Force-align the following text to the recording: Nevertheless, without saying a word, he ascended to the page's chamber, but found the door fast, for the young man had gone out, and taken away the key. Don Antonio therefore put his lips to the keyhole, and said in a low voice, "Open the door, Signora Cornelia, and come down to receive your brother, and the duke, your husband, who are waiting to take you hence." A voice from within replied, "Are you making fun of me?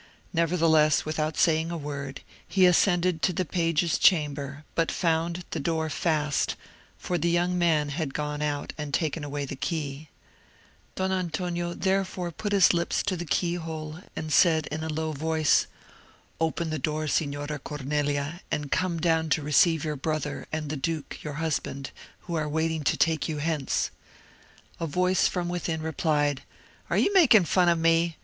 Nevertheless, 0.33 1.05
without 1.05 1.37
saying 1.37 1.69
a 1.69 1.77
word, 1.77 2.21
he 2.47 2.65
ascended 2.65 3.21
to 3.21 3.31
the 3.33 3.45
page's 3.45 3.99
chamber, 3.99 4.63
but 4.73 4.91
found 4.91 5.45
the 5.51 5.59
door 5.59 5.91
fast, 5.91 6.55
for 6.97 7.19
the 7.19 7.29
young 7.29 7.55
man 7.55 7.89
had 7.89 8.15
gone 8.15 8.41
out, 8.41 8.73
and 8.79 8.95
taken 8.95 9.23
away 9.23 9.45
the 9.45 9.55
key. 9.55 10.09
Don 10.95 11.11
Antonio 11.11 11.75
therefore 11.75 12.31
put 12.31 12.51
his 12.51 12.73
lips 12.73 13.03
to 13.03 13.15
the 13.15 13.27
keyhole, 13.27 13.99
and 14.15 14.33
said 14.33 14.65
in 14.71 14.83
a 14.83 14.89
low 14.89 15.11
voice, 15.11 15.67
"Open 16.39 16.71
the 16.71 16.79
door, 16.79 17.07
Signora 17.07 17.59
Cornelia, 17.59 18.41
and 18.49 18.71
come 18.71 18.99
down 18.99 19.29
to 19.29 19.43
receive 19.43 19.85
your 19.85 19.95
brother, 19.95 20.47
and 20.51 20.71
the 20.71 20.75
duke, 20.77 21.19
your 21.23 21.33
husband, 21.33 21.91
who 22.21 22.33
are 22.33 22.49
waiting 22.49 22.83
to 22.85 22.97
take 22.97 23.29
you 23.29 23.37
hence." 23.37 23.91
A 24.79 24.87
voice 24.87 25.27
from 25.27 25.47
within 25.47 25.79
replied, 25.83 26.41
"Are 26.89 26.97
you 26.97 27.13
making 27.13 27.45
fun 27.45 27.69
of 27.69 27.77
me? 27.77 28.17